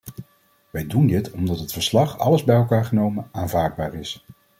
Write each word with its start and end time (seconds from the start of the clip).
Wij 0.69 0.87
doen 0.87 1.07
dit 1.07 1.31
omdat 1.31 1.59
het 1.59 1.71
verslag 1.73 2.17
alles 2.19 2.43
bij 2.43 2.55
elkaar 2.55 2.85
genomen 2.85 3.29
aanvaardbaar 3.31 3.93
is. 3.93 4.25